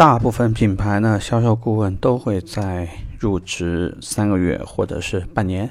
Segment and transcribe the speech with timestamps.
[0.00, 5.68] 大部分品牌呢，销售顾问都会在入职三个月或者是半年，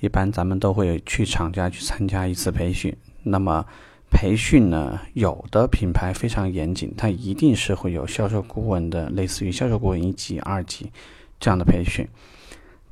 [0.00, 2.94] 一般咱们都会去厂家去参加一次培训。
[3.22, 3.64] 那么
[4.10, 10.92] 培训呢，有的品牌非常严谨，它一定是会有销售顾问的，类似于销售顾问一级、二级
[11.40, 12.06] 这样的培训。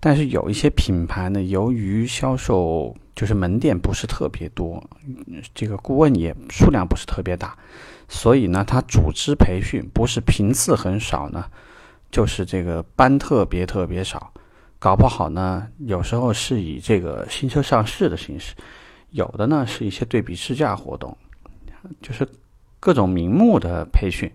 [0.00, 4.82] 但是有一些品牌呢，由于销售就是门店不是特别多，
[5.54, 7.56] 这个顾问也数量不是特别大。
[8.08, 11.46] 所以呢，他组织培训不是频次很少呢，
[12.10, 14.32] 就是这个班特别特别少，
[14.78, 18.54] 搞不好呢，有时候是以这个新车上市的形式，
[19.10, 21.16] 有的呢是一些对比试驾活动，
[22.02, 22.28] 就是
[22.80, 24.30] 各种名目的培训。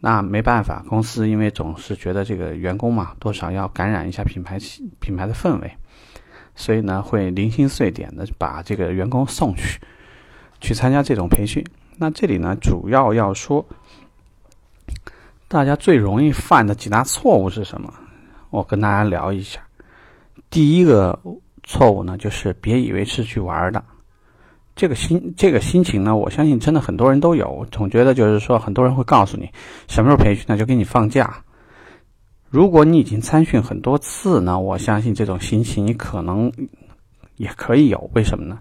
[0.00, 4.58] 那没办法，公司因为总是觉得这个员工嘛，多少要感染一下品牌
[5.00, 5.76] 品牌的氛围，
[6.58, 9.80] 所以呢，会零星碎点的把这个员工送去，
[10.60, 11.64] 去参加这种培训。
[11.96, 13.64] 那这里呢，主要要说，
[15.46, 17.94] 大家最容易犯的几大错误是什么？
[18.50, 19.60] 我跟大家聊一下。
[20.50, 21.16] 第一个
[21.62, 23.80] 错误呢，就是别以为是去玩的，
[24.74, 29.48] 这个心这个心情呢，我相信真的很多人都有，总觉得就是说，很多人会告诉你
[29.86, 31.40] 什么时候培训呢，就给你放假。
[32.50, 36.50] 如果你已经参训很多次呢，我相信这种心情你可能
[37.36, 38.58] 也可以有，为什么呢？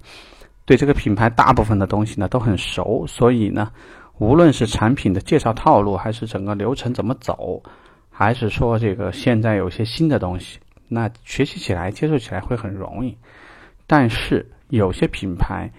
[0.66, 3.72] 对这个品牌大部分的东西呢都很熟，所以呢，
[4.18, 7.64] 无论是产品的介绍套路，还是整个流程怎么走，
[8.10, 13.16] 还是说这个现在有些新的东西，那学习起来、接受起来会很容易。
[13.88, 15.72] 但是有些品牌，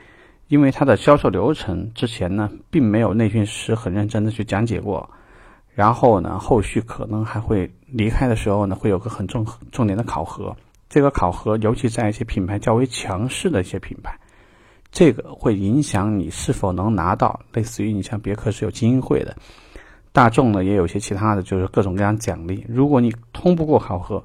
[0.46, 5.06] 因为它的销售流程之前呢，并没有内训师很认真的去讲解过，
[5.78, 10.56] 然后呢，后续可能还会离开的时候呢，会有个很重重点的考核。
[10.88, 14.18] 这个考核，尤其在一些品牌较为强势的一些品牌。
[14.90, 19.36] 这个会影响你是否能拿到，类似于你像别克是有精英会的，
[20.10, 22.66] 大众呢也有些其他的就是各种各样奖励。
[22.68, 24.24] 如果你通不过考核，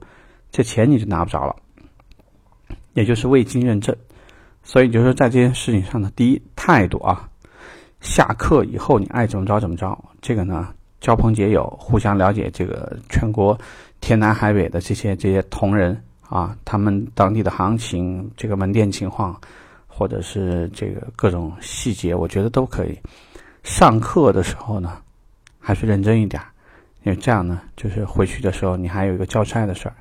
[0.50, 1.56] 这钱你就拿不着了，
[2.94, 3.96] 也就是未经认证。
[4.64, 7.30] 所以就是在这件事情上呢，第一态度啊，
[8.02, 10.04] 下课以后你爱怎么着怎么着。
[10.20, 13.56] 这个呢，交朋结友，互相了解这个全国
[14.02, 15.96] 天南海北的这些这些同仁
[16.28, 19.40] 啊，他们当地的行情，这个门店情况。
[19.96, 22.98] 或者是这个各种细节，我觉得都可以。
[23.62, 24.98] 上课的时候呢，
[25.60, 26.42] 还是认真一点，
[27.04, 29.94] 因为这样呢，就是回去的时候你还有一个交差的事儿。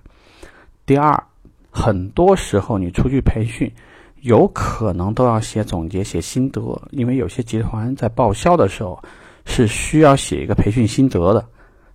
[0.86, 1.22] 第二，
[1.70, 3.70] 很多时候你出去培训，
[4.22, 8.98] 有可能都要写总结、写心得，因为有些集团在报销的时候
[9.44, 11.44] 是需要写一个培训心得的，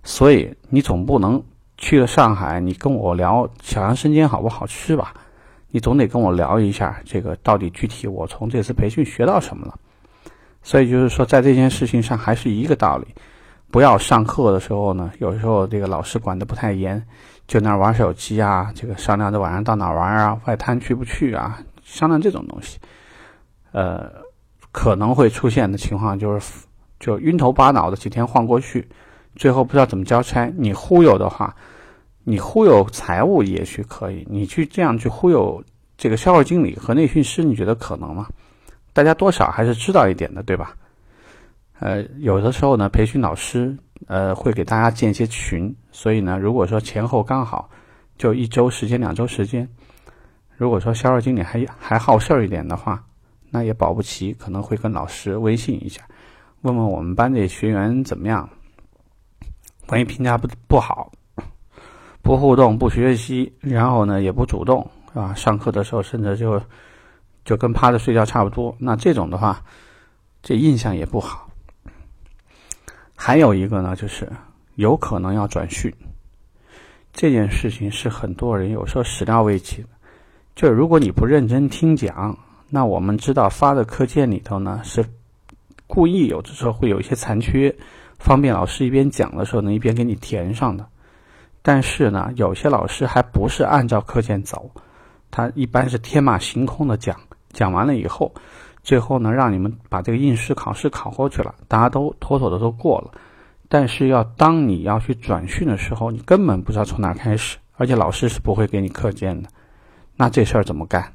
[0.02, 1.42] 所以你总不能
[1.76, 5.14] 去了上海，你跟我聊小杨生煎好不好吃吧？
[5.70, 9.78] 你总得跟我聊一下，这个到底具体我从这次培训学到什么了。
[10.62, 13.06] 所以就是说，在这件事情上还是一个道理，
[13.70, 17.02] 不要上课的时候呢，有时候这个老师管的不太严，
[17.46, 22.78] 就那玩手机啊，这个商量着晚上到哪玩啊，外滩去不去啊，商量这种东西，
[23.72, 24.10] 呃，
[24.72, 26.66] 可能会出现的情况就是，
[27.00, 28.88] 就晕头巴脑的几天晃过去，
[29.36, 30.52] 最后不知道怎么交差。
[30.56, 31.54] 你忽悠的话。
[32.24, 35.64] 你忽悠财务也许可以，你去这样去忽悠
[35.96, 38.28] 这个销售经理和内训师，你觉得可能吗？
[38.92, 40.76] 大家多少还是知道一点的，对吧？
[41.78, 43.74] 呃，有的时候呢，培训老师
[44.08, 47.70] 呃会给大家建一些群，所以呢，如果说前后刚好
[48.18, 49.66] 就一周时间、两周时间，
[50.54, 53.02] 如果说销售经理还还好事儿一点的话，
[53.48, 56.02] 那也保不齐可能会跟老师微信一下，
[56.62, 58.48] 问问我们班这学员怎么样，
[59.88, 61.10] 万一评价不不好。
[62.20, 65.32] 不互动，不学习，然后呢也不主动，啊？
[65.32, 66.60] 上课的时候甚至就
[67.42, 68.76] 就跟趴着睡觉差不多。
[68.78, 69.62] 那这种的话，
[70.42, 71.48] 这印象也不好。
[73.16, 74.30] 还有一个呢，就是
[74.74, 75.90] 有可能要转训，
[77.14, 79.88] 这件事情是很多人有时候始料未及的。
[80.54, 82.36] 就如果你不认真听讲，
[82.68, 85.02] 那我们知道发的课件里头呢是
[85.88, 87.74] 故意有的时候会有一些残缺，
[88.20, 90.86] 方便老师一边讲的时候呢一边给你填上的。
[91.62, 94.70] 但是呢，有些老师还不是按照课件走，
[95.30, 97.18] 他一般是天马行空的讲，
[97.52, 98.32] 讲完了以后，
[98.82, 103.10] 最后呢让你们把这个应试考试考过去了，大家都妥妥的都过了。
[103.68, 109.48] 但是要当你要去转训的时候，你根本不知道从哪开始，而且老师是不会给你课件的，
[110.16, 111.12] 那这事儿怎么干？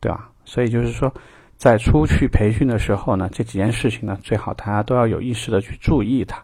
[0.00, 0.30] 对吧？
[0.46, 1.12] 所以就是说，
[1.60, 6.42] 在出去培训的时候呢，这几件事情呢，最好大家都要有意识的去注意它。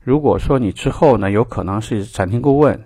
[0.00, 2.82] 如果说你之后呢，有可能是展厅顾问，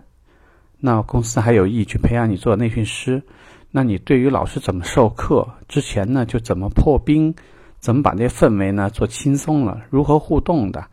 [0.81, 3.23] 那公司还有意去培养你做内训师，
[3.71, 7.33] 那你对于老师怎么授课之前呢，就怎么破冰，
[7.79, 10.85] 怎么把这氛围呢做轻松了，如何互动的，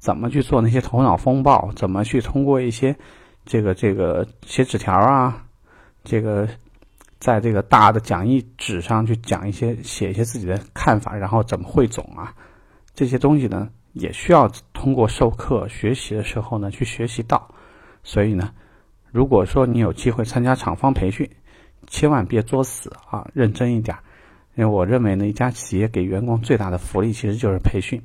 [0.00, 2.92] 怎么去做那些头脑风暴，怎么去通过一些
[3.44, 5.44] 这个这个写纸条啊，
[6.02, 6.48] 这个
[7.18, 12.34] 在这个大的讲义纸上去讲一些写一些自己的看法，然后怎么汇总啊，
[12.94, 17.48] 这些东西呢，也需要通过授课学习的时候呢去学习到。
[18.02, 18.52] 所以呢，
[19.10, 21.28] 如果说你有机会参加厂方培训，
[21.88, 23.96] 千万别作死啊，认真一点。
[24.54, 28.00] 因为我认为呢，一家企业给员工最大的福利其实就是培训。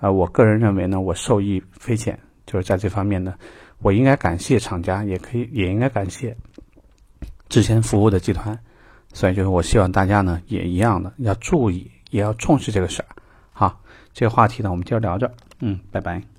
[0.00, 3.34] 啊，我个人认为呢，我受益匪浅，就是在这方面呢，
[3.78, 6.36] 我应该感谢厂家，也可以也应该感谢
[7.52, 8.58] 之前服务的集团。
[9.12, 13.08] 所以就是我希望大家呢也一样的要注意，也要重视这个事儿。
[13.52, 13.78] 好，
[14.14, 15.30] 这个话题呢，我们今儿聊着。
[15.60, 16.31] 嗯，拜拜。